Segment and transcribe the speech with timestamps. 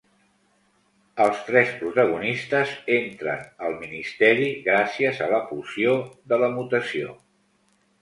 [1.25, 5.97] Els tres protagonistes entren al Ministeri gràcies a la poció
[6.35, 7.19] de la mutació.